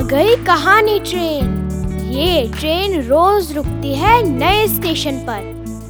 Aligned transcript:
कहानी 0.00 1.00
ट्रेन। 1.00 1.70
ये 2.12 2.52
ट्रेन 2.58 3.02
रोज 3.02 3.52
रुकती 3.52 3.94
है 3.94 4.22
नए 4.22 4.68
स्टेशन 4.68 5.18
पर। 5.18 5.42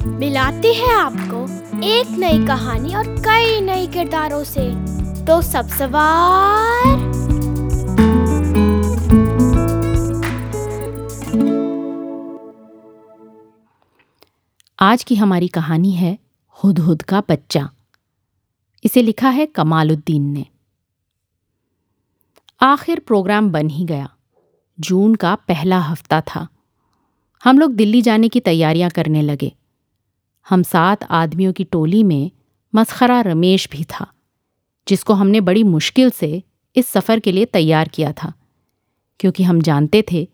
मिलाती 0.07 0.73
है 0.73 0.93
आपको 0.93 1.43
एक 1.83 2.07
नई 2.09 2.47
कहानी 2.47 2.95
और 2.95 3.07
कई 3.07 3.61
नए 3.61 3.87
किरदारों 3.87 4.43
से। 4.43 4.71
तो 5.25 5.41
सब 5.41 5.67
सवार। 5.67 7.13
आज 14.79 15.03
की 15.03 15.15
हमारी 15.15 15.47
कहानी 15.47 15.91
है 15.91 16.17
हुदहुद 16.63 17.01
का 17.01 17.23
बच्चा। 17.29 17.69
इसे 18.83 19.01
लिखा 19.01 19.29
है 19.29 19.45
कमालुद्दीन 19.45 20.21
ने। 20.21 20.45
आखिर 22.63 22.99
प्रोग्राम 22.99 23.49
बन 23.51 23.69
ही 23.69 23.83
गया। 23.85 24.07
जून 24.77 25.15
का 25.15 25.33
पहला 25.47 25.79
हफ़्ता 25.79 26.19
था। 26.21 26.47
हम 27.43 27.57
लोग 27.59 27.71
दिल्ली 27.71 28.01
जाने 28.01 28.29
की 28.29 28.39
तैयारियाँ 28.39 28.89
करने 28.89 29.21
लगे। 29.21 29.51
हम 30.47 30.63
सात 30.63 31.03
आदमियों 31.11 31.53
की 31.53 31.63
टोली 31.63 32.03
में 32.03 32.31
मसखरा 32.73 33.19
रमेश 33.21 33.67
भी 33.71 33.83
था, 33.83 34.05
जिसको 34.87 35.13
हमने 35.13 35.41
बड़ी 35.41 35.63
मुश्किल 35.63 36.09
से 36.09 36.41
इस 36.75 36.87
सफ़र 36.87 37.19
के 37.19 37.31
लिए 37.31 37.45
तैयार 37.45 37.87
किया 37.87 38.11
था, 38.13 38.31
क्योंकि 39.19 39.43
हम 39.43 39.61
जानते 39.61 40.03
थे 40.11 40.27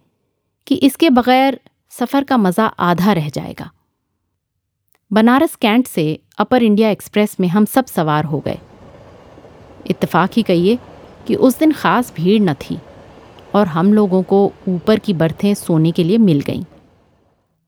कि 0.68 0.76
इसके 0.76 1.10
बगैर 1.10 1.60
सफ़र 1.92 2.24
का 2.24 2.38
मज़ा 2.38 2.66
आधा 2.66 3.14
रह 3.14 3.30
जाएगा। 3.30 3.70
बनारस 5.12 5.56
कैंट 5.56 5.88
से 5.88 6.20
अपर 6.38 6.64
इंडिया 6.64 6.90
एक्सप्रेस 6.90 7.36
में 7.40 7.48
हम 7.48 7.66
सब 7.66 7.86
सवार 7.86 8.26
हो 8.26 8.40
गए। 8.40 8.60
इत्तेफाक 9.90 10.32
ही 10.34 10.44
कहिए 10.44 10.78
कि 11.30 11.36
उस 11.38 11.58
दिन 11.60 11.72
ख़ास 11.72 12.12
भीड़ 12.16 12.42
न 12.42 12.54
थी 12.54 12.78
और 13.56 13.68
हम 13.68 13.94
लोगों 13.94 14.22
को 14.24 14.52
ऊपर 14.68 15.00
की 15.00 15.14
बर्थें 15.14 15.54
सोने 15.54 15.92
के 15.92 16.04
लिए 16.04 16.18
मिल 16.20 16.40
गईं। 16.42 16.64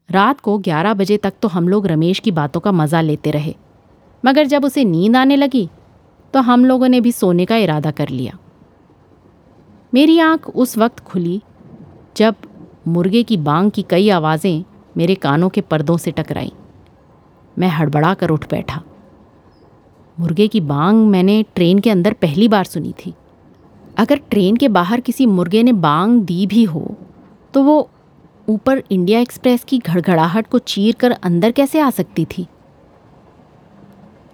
रात 0.09 0.40
को 0.40 0.58
11 0.59 0.94
बजे 0.94 1.18
तक 1.18 1.34
तो 1.42 1.48
हम 1.48 1.68
लोग 1.70 1.88
रमेश 1.88 2.20
की 2.20 2.31
बातों 2.31 2.59
का 2.59 2.72
मज़ा 2.72 3.02
लेते 3.02 3.31
रहे। 3.31 3.53
मगर 4.23 4.45
जब 4.45 4.66
उसे 4.66 4.84
नींद 4.86 5.16
आने 5.16 5.36
लगी 5.36 5.70
तो 6.34 6.42
हम 6.42 6.66
लोगों 6.66 6.88
ने 6.88 7.02
भी 7.02 7.12
सोने 7.12 7.45
का 7.45 7.58
इरादा 7.58 7.92
कर 7.92 8.09
लिया। 8.09 8.38
मेरी 9.94 10.20
आँख 10.20 10.50
उस 10.50 10.78
वक्त 10.78 11.00
खुली 11.02 11.42
जब 12.18 12.36
मुर्गे 12.88 13.23
की 13.23 13.38
बांग 13.40 13.72
की 13.72 13.86
कई 13.90 14.09
आवाज़ें 14.09 14.64
मेरे 14.98 15.16
कानों 15.18 15.50
के 15.50 15.62
पर्दों 15.62 15.98
से 15.98 16.12
टकराईं। 16.12 16.52
मैं 17.58 17.70
हड़बड़ा 17.70 18.14
कर 18.14 18.30
उठ 18.30 18.50
बैठा। 18.50 18.81
मुर्गे 20.18 20.48
की 20.48 20.62
बांग 20.62 21.08
मैंने 21.08 21.44
ट्रेन 21.56 21.80
के 21.80 21.90
अंदर 21.90 22.14
पहली 22.14 22.48
बार 22.48 22.66
सुनी 22.66 22.94
थी। 22.98 23.14
अगर 24.02 24.19
ट्रेन 24.30 24.55
के 24.55 24.67
बाहर 24.67 24.99
किसी 24.99 25.25
मुर्गे 25.25 25.61
ने 25.63 25.71
बांग 25.73 26.21
दी 26.21 26.45
भी 26.47 26.63
हो 26.63 26.95
तो 27.53 27.61
वो 27.63 27.89
ऊपर 28.47 28.81
इंडिया 28.91 29.19
एक्सप्रेस 29.19 29.63
की 29.63 29.77
घड़घड़ाहट 29.80 30.47
को 30.47 30.59
चीर 30.59 30.95
कर 30.95 31.11
अंदर 31.11 31.52
कैसे 31.52 31.80
आ 31.80 31.89
सकती 31.89 32.25
थी? 32.27 32.45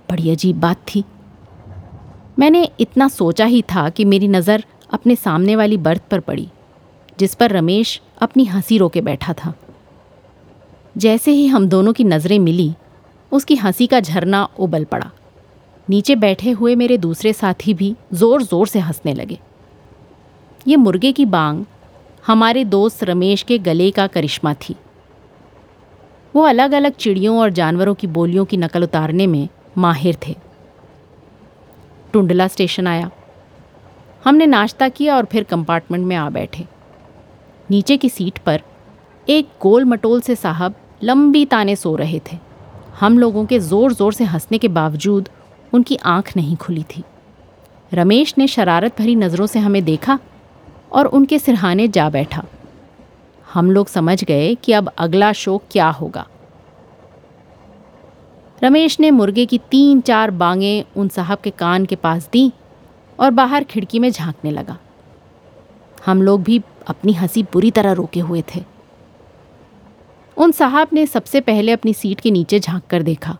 बड़ी 0.09 0.29
अजीब 0.29 0.59
बात 0.59 0.77
थी। 0.87 1.03
मैंने 2.39 2.63
इतना 2.79 3.07
सोचा 3.07 3.45
ही 3.45 3.61
था 3.61 3.87
कि 3.89 4.05
मेरी 4.05 4.27
नज़र 4.27 4.63
अपने 4.93 5.15
सामने 5.15 5.55
वाली 5.55 5.77
बर्थ 5.77 6.01
पर 6.11 6.19
पड़ी, 6.19 6.47
जिस 7.19 7.35
पर 7.35 7.51
रमेश 7.51 7.99
अपनी 8.21 8.45
हँसी 8.45 8.77
रोके 8.77 9.01
बैठा 9.01 9.33
था। 9.33 9.53
जैसे 10.95 11.31
ही 11.31 11.47
हम 11.47 11.67
दोनों 11.67 11.93
की 11.93 12.03
नज़रें 12.03 12.37
मिली, 12.39 12.73
उसकी 13.31 13.55
हँसी 13.55 13.87
का 13.87 13.99
झरना 13.99 14.47
उबल 14.59 14.85
पड़ा। 14.85 15.11
नीचे 15.87 16.15
बैठे 16.15 16.51
हुए 16.51 16.75
मेरे 16.75 16.97
दूसरे 16.97 17.33
साथी 17.33 17.73
भी 17.73 17.95
ज़ोर 18.13 18.43
ज़ोर 18.43 18.67
से 18.67 18.79
हंसने 18.79 19.13
लगे। 19.13 19.39
ये 20.67 20.75
मुर्गे 20.75 21.11
की 21.11 21.25
बांग 21.25 21.63
हमारे 22.27 22.63
दोस्त 22.65 23.03
रमेश 23.03 23.43
के 23.43 23.57
गले 23.57 23.89
का 23.91 24.07
करिश्मा 24.07 24.53
थी। 24.53 24.75
वो 26.35 26.41
अलग 26.41 26.71
अलग 26.71 26.95
चिड़ियों 26.95 27.37
और 27.39 27.49
जानवरों 27.49 27.93
की 27.95 28.07
बोलियों 28.07 28.45
की 28.45 28.57
नकल 28.57 28.83
उतारने 28.83 29.27
में 29.27 29.47
माहिर 29.77 30.17
थे। 30.27 30.35
टुंडला 32.13 32.47
स्टेशन 32.47 32.87
आया। 32.87 33.09
हमने 34.25 34.45
नाश्ता 34.45 34.89
किया 34.89 35.15
और 35.15 35.25
फिर 35.25 35.43
कंपार्टमेंट 35.43 36.05
में 36.05 36.15
आ 36.15 36.29
बैठे। 36.29 36.65
नीचे 37.71 37.97
की 37.97 38.09
सीट 38.09 38.37
पर 38.37 38.61
एक 39.27 39.49
गोल 39.61 39.85
मटोल 39.85 40.21
से 40.21 40.35
साहब 40.35 40.75
लंबी 41.03 41.45
ताने 41.45 41.75
सो 41.75 41.95
रहे 41.95 42.21
थे। 42.31 42.37
हम 42.99 43.19
लोगों 43.19 43.45
के 43.45 43.59
ज़ोर 43.59 43.93
ज़ोर 43.93 44.13
से 44.13 44.23
हंसने 44.23 44.57
के 44.57 44.67
बावजूद 44.67 45.29
उनकी 45.73 45.95
आँख 46.05 46.35
नहीं 46.37 46.55
खुली 46.55 46.83
थी। 46.95 47.03
रमेश 47.91 48.33
ने 48.37 48.47
शरारत 48.47 48.99
भरी 48.99 49.15
नज़रों 49.15 49.45
से 49.47 49.59
हमें 49.59 49.83
देखा 49.85 50.19
और 50.91 51.05
उनके 51.07 51.39
सिरहाने 51.39 51.87
जा 51.87 52.09
बैठा। 52.09 52.43
हम 53.47 53.71
लोग 53.71 53.87
समझ 53.87 54.23
गए 54.23 54.53
कि 54.55 54.71
अब 54.71 54.91
अगला 54.97 55.31
शो 55.33 55.57
क्या 55.71 55.89
होगा। 55.89 56.27
रमेश 58.61 58.99
ने 58.99 59.11
मुर्गे 59.11 59.45
की 59.45 59.57
तीन 59.71 60.01
चार 60.01 60.31
बांगें 60.31 60.83
उन 60.95 61.07
साहब 61.07 61.39
के 61.39 61.49
कान 61.49 61.85
के 61.85 61.95
पास 61.95 62.29
दी 62.33 62.51
और 63.19 63.31
बाहर 63.31 63.63
खिड़की 63.63 63.99
में 63.99 64.09
झांकने 64.11 64.51
लगा। 64.51 64.77
हम 66.05 66.21
लोग 66.21 66.43
भी 66.43 66.61
अपनी 66.87 67.13
हँसी 67.13 67.43
बुरी 67.43 67.71
तरह 67.71 67.91
रोके 67.91 68.19
हुए 68.19 68.43
थे। 68.55 68.63
उन 70.37 70.51
साहब 70.51 70.87
ने 70.93 71.05
सबसे 71.05 71.41
पहले 71.41 71.71
अपनी 71.71 71.93
सीट 71.93 72.19
के 72.19 72.31
नीचे 72.31 72.59
झाँक 72.59 72.83
कर 72.89 73.03
देखा, 73.03 73.37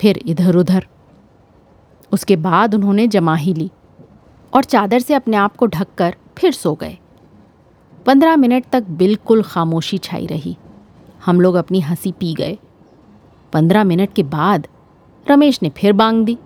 फिर 0.00 0.20
इधर 0.26 0.56
उधर 0.56 0.86
उसके 2.12 2.36
बाद 2.36 2.74
उन्होंने 2.74 3.06
जमा 3.06 3.34
ही 3.34 3.54
ली। 3.54 3.70
और 4.54 4.64
चादर 4.64 4.98
से 4.98 5.14
अपने 5.14 5.36
आप 5.36 5.56
को 5.56 5.66
ढककर 5.66 6.16
फिर 6.38 6.52
सो 6.52 6.74
गए। 6.74 6.98
पंद्रह 8.06 8.36
मिनट 8.36 8.64
तक 8.72 8.82
बिल्कुल 8.82 9.42
खामोशी 9.42 9.98
छाई 9.98 10.26
रही। 10.26 10.56
हम 11.26 11.40
लोग 11.40 11.54
अपनी 11.54 11.80
हँसी 11.80 12.12
पी 12.12 12.34
गए। 12.34 12.58
पंद्रह 13.52 13.84
मिनट 13.84 14.12
के 14.12 14.22
बाद 14.22 14.66
रमेश 15.30 15.62
ने 15.62 15.68
फिर 15.68 15.92
बांग 15.92 16.24
दी। 16.24 16.38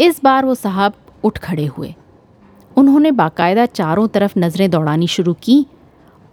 इस 0.00 0.24
बार 0.24 0.44
वो 0.44 0.54
साहब 0.54 0.92
उठ 1.24 1.38
खड़े 1.38 1.66
हुए। 1.66 1.94
उन्होंने 2.76 3.12
बाकायदा 3.12 3.66
चारों 3.66 4.08
तरफ़ 4.08 4.38
नज़रें 4.38 4.70
दौड़ानी 4.70 5.06
शुरू 5.06 5.34
की 5.34 5.66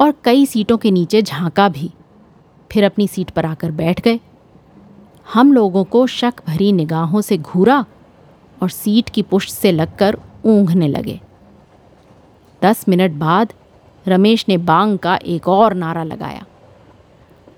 और 0.02 0.13
कई 0.23 0.46
सीटों 0.46 0.78
के 0.78 0.91
नीचे 0.91 1.22
झांका 1.22 1.69
भी। 1.69 1.94
फिर 2.72 2.84
अपनी 2.84 3.07
सीट 3.07 3.29
पर 3.29 3.46
आकर 3.46 3.72
बैठ 3.72 4.02
गए। 4.02 4.19
हम 5.34 5.53
लोगों 5.53 5.84
को 5.84 6.07
शक 6.07 6.34
भरी 6.47 6.72
निगाहों 6.72 7.22
से 7.22 7.38
घूरा 7.38 7.85
और 8.63 8.69
सीट 8.69 9.09
की 9.09 9.22
पुष्ट 9.22 9.50
से 9.50 9.72
लगकर 9.72 10.18
ऊँघने 10.44 10.88
लगे। 10.88 11.20
दस 12.62 12.88
मिनट 12.90 13.12
बाद 13.12 13.54
रमेश 14.06 14.46
ने 14.50 14.58
बांग 14.59 14.98
का 15.00 15.16
एक 15.16 15.48
और 15.48 15.74
नारा 15.74 16.04
लगाया। 16.04 16.46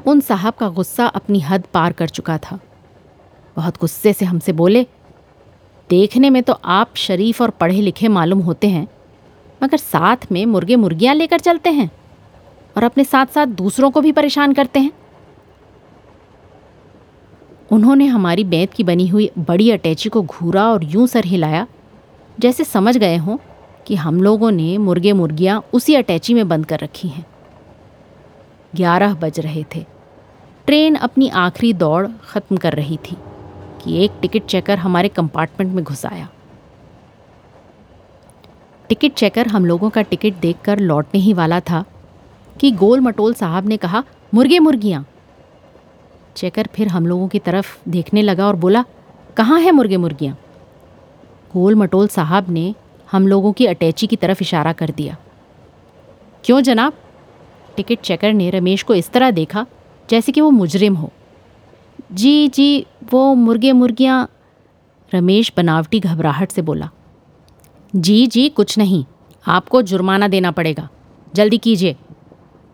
उन 0.06 0.20
साहब 0.20 0.54
का 0.54 0.70
गुस्सा 0.70 1.06
अपनी 1.08 1.40
हद 1.40 1.64
पार 1.74 1.94
कर 1.94 2.10
चुका 2.10 2.38
था। 2.38 2.60
बहुत 3.58 3.80
गुस्से 3.82 4.14
से 4.14 4.26
हमसे 4.26 4.54
बोले, 4.54 4.84
देखने 5.90 6.30
में 6.30 6.42
तो 6.44 6.54
आप 6.54 6.96
शरीफ 6.96 7.42
और 7.42 7.50
पढ़े 7.52 7.82
लिखे 7.82 8.08
मालूम 8.08 8.40
होते 8.40 8.68
हैं, 8.68 8.88
मगर 9.62 9.78
साथ 9.78 10.32
में 10.32 10.46
मुर्गे 10.46 10.76
मुर्गियाँ 10.76 11.16
लेकर 11.16 11.40
चलते 11.40 11.70
हैं 11.70 11.90
और 12.76 12.84
अपने 12.84 13.04
साथ 13.04 13.26
साथ 13.26 13.48
दूसरों 13.56 13.90
को 13.92 14.02
भी 14.02 14.12
परेशान 14.12 14.54
करते 14.54 14.80
हैं। 14.80 14.92
उन्होंने 17.72 18.06
हमारी 18.06 18.44
बैंत 18.44 18.74
की 18.74 18.84
बनी 18.84 19.08
हुई 19.08 19.30
बड़ी 19.40 19.70
अटैची 19.72 20.10
को 20.10 20.22
घूरा 20.22 20.68
और 20.72 20.84
यूँ 20.86 21.08
सर 21.08 21.26
हिलाया 21.26 21.66
जैसे 22.40 22.64
समझ 22.64 22.98
गए 22.98 23.18
हों 23.18 23.38
कि 23.88 23.96
हम 23.96 24.22
लोगों 24.22 24.52
ने 24.52 24.78
मुर्गे 24.78 25.14
मुर्गियाँ 25.14 25.64
उसी 25.74 25.96
अटैची 25.96 26.34
में 26.34 26.48
बंद 26.48 26.66
कर 26.66 26.80
रखी 26.80 27.08
हैं। 27.08 27.26
ग्यारह 28.76 29.14
बज 29.14 29.40
रहे 29.40 29.64
थे। 29.76 29.86
ट्रेन 30.66 30.96
अपनी 30.96 31.30
आखिरी 31.30 31.74
दौड़ 31.74 32.08
ख़त्म 32.08 32.58
कर 32.58 32.74
रही 32.74 32.98
थी 32.98 33.18
कि 33.84 34.04
एक 34.04 34.12
टिकट 34.22 34.46
चेकर 34.46 34.78
हमारे 34.78 35.10
कंपार्टमेंट 35.10 35.74
में 35.74 35.84
घुस 35.84 36.06
आया। 36.06 36.30
टिकट 38.90 39.14
चेकर 39.14 39.48
हम 39.48 39.66
लोगों 39.66 39.90
का 39.90 40.02
टिकट 40.02 40.34
देखकर 40.34 40.80
लौटने 40.80 41.22
ही 41.22 41.34
वाला 41.34 41.60
था 41.60 41.86
कि 42.60 42.72
गोल 42.72 43.00
मटोल 43.00 43.34
साहब 43.34 43.68
ने 43.68 43.78
कहा, 43.78 44.04
मुर्गे 44.34 44.60
मुर्गियाँ! 44.60 45.06
चेकर 46.36 46.68
फिर 46.76 46.88
हम 46.88 47.08
लोगों 47.08 47.28
की 47.28 47.40
तरफ़ 47.40 47.90
देखने 47.90 48.22
लगा 48.22 48.48
और 48.48 48.56
बोला, 48.56 48.86
कहाँ 49.38 49.60
है 49.60 49.72
मुर्गे 49.72 49.98
मुर्गियाँ? 49.98 50.38
गोल 51.56 51.76
मटोल 51.76 52.08
साहब 52.08 52.50
ने 52.50 52.76
हम 53.12 53.28
लोगों 53.28 53.54
की 53.54 53.66
अटैची 53.66 54.08
की 54.08 54.16
तरफ़ 54.16 54.42
इशारा 54.42 54.74
कर 54.74 54.90
दिया। 54.90 55.18
क्यों 56.44 56.62
जनाब? 56.62 56.94
टिकट 57.78 58.02
चेकर 58.02 58.34
ने 58.34 58.50
रमेश 58.50 58.84
को 58.84 58.96
इस 58.96 59.10
तरह 59.10 59.32
देखा 59.32 59.66
जैसे 60.10 60.32
कि 60.32 60.42
वो 60.42 60.50
मुजरिम 60.52 60.96
हो। 60.96 61.12
जी 62.12 62.48
जी, 62.48 62.86
वो 63.12 63.34
मुर्गे 63.36 63.72
मुर्गियाँ। 63.72 64.30
रमेश 65.14 65.54
बनावटी 65.58 66.00
घबराहट 66.00 66.52
से 66.52 66.62
बोला। 66.62 66.90
जी 67.96 68.28
जी, 68.28 68.50
कुछ 68.50 68.78
नहीं, 68.78 69.06
आपको 69.48 69.82
जुर्माना 69.82 70.28
देना 70.28 70.52
पड़ेगा। 70.52 70.90
जल्दी 71.36 71.58
कीजिए। 71.58 71.96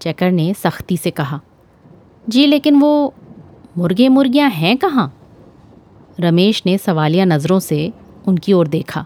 चेकर 0.01 0.31
ने 0.31 0.54
सख्ती 0.54 0.98
से 0.98 1.12
कहा। 1.12 1.42
जी, 2.30 2.45
लेकिन 2.45 2.80
वो 2.80 3.13
मुर्गे 3.78 4.10
मुर्गियाँ 4.10 4.50
हैं 4.50 4.78
कहाँ? 4.78 5.18
रमेश 6.19 6.63
ने 6.66 6.78
सवालिया 6.78 7.25
नज़रों 7.25 7.60
से 7.60 7.92
उनकी 8.27 8.53
ओर 8.53 8.68
देखा। 8.68 9.06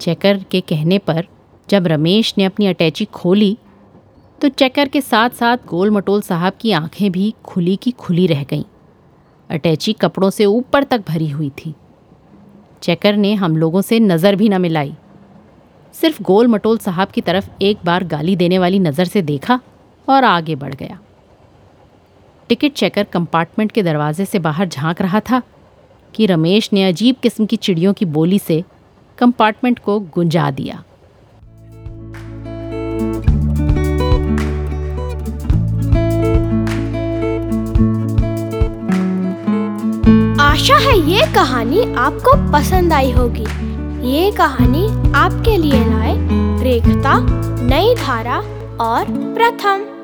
चेकर 0.00 0.42
के 0.50 0.60
कहने 0.60 0.98
पर 0.98 1.26
जब 1.68 1.86
रमेश 1.86 2.34
ने 2.38 2.44
अपनी 2.44 2.66
अटैची 2.66 3.04
खोली 3.04 3.56
तो 4.38 4.48
चेकर 4.48 4.88
के 4.88 5.00
साथ 5.00 5.30
साथ 5.30 5.58
गोल 5.68 5.90
मटोल 5.90 6.20
साहब 6.20 6.52
की 6.60 6.72
आँखें 6.72 7.10
भी 7.12 7.34
खुली 7.44 7.76
की 7.76 7.90
खुली 7.90 8.26
रह 8.26 8.42
गईं। 8.44 8.64
अटैची 9.50 9.92
कपड़ों 9.92 10.30
से 10.30 10.44
ऊपर 10.44 10.84
तक 10.84 11.04
भरी 11.08 11.28
हुई 11.30 11.50
थी। 11.50 11.74
चेकर 12.82 13.16
ने 13.16 13.34
हम 13.34 13.56
लोगों 13.56 13.80
से 13.80 14.00
नज़र 14.00 14.36
भी 14.36 14.48
न 14.48 14.60
मिलाई। 14.60 14.94
सिर्फ़ 15.94 16.22
गोल 16.22 16.48
मटोल 16.48 16.78
साहब 16.78 17.08
की 17.08 17.20
तरफ़ 17.20 17.48
एक 17.62 17.78
बार 17.84 18.04
गाली 18.04 18.36
देने 18.36 18.58
वाली 18.58 18.78
नज़र 18.78 19.04
से 19.04 19.22
देखा 19.22 19.60
और 20.08 20.24
आगे 20.24 20.54
बढ़ 20.54 20.74
गया। 20.74 20.98
टिकट 22.48 22.72
चेकर 22.72 23.04
कंपार्टमेंट 23.04 23.72
के 23.72 23.82
दरवाजे 23.82 24.24
से 24.24 24.38
बाहर 24.38 24.68
झाँक 24.68 25.02
रहा 25.02 25.20
था। 25.20 25.42
कि 26.16 26.26
रमेश 26.26 26.70
ने 26.72 26.88
अजीब 26.88 27.16
किस्म 27.22 27.46
की 27.46 27.56
चिड़ियों 27.56 27.92
की 27.94 28.04
बोली 28.04 28.38
से 28.38 28.64
कंपार्टमेंट 29.18 29.78
को 29.78 30.00
गुंजा 30.00 30.50
दिया। 30.50 30.82
आशा 40.40 40.76
है 40.76 40.98
ये 41.10 41.26
कहानी 41.34 41.80
आपको 41.94 42.52
पसंद 42.52 42.92
आई 42.92 43.10
होगी। 43.10 43.46
ये 44.08 44.30
कहानी 44.30 44.86
आपके 45.12 45.56
लिए 45.56 45.84
लाए 45.84 46.16
रेखता, 46.62 47.18
नई 47.66 47.94
धारा 47.94 48.38
और 48.80 49.04
प्रथम। 49.34 49.95